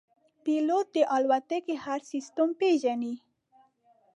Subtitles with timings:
[0.43, 3.15] پیلوټ د الوتکې هر سیستم پېژني.